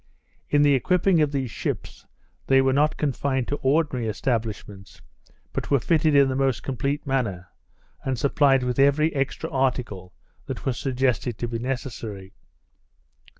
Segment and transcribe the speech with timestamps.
[0.49, 2.07] In the equipping of these ships,
[2.47, 4.99] they were not confined to ordinary establishments,
[5.53, 7.49] but were fitted in the most complete manner,
[8.03, 10.15] and supplied with every extra article
[10.47, 12.33] that was suggested to be necessary.